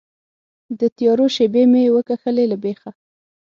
[0.79, 2.91] د تیارو شیبې مې وکښلې له بیخه